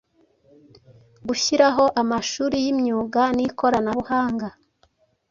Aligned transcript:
gushyiraho 1.27 1.83
amashuri 2.01 2.55
y'imyuga 2.65 3.21
n'ikoranabuhanga, 3.35 4.47